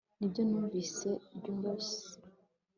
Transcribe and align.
nibyo 0.17 0.41
numvise 0.49 1.09
ryose 1.37 1.93